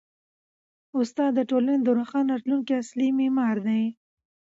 [0.99, 3.83] استاد د ټولني د روښانه راتلونکي اصلي معمار دی.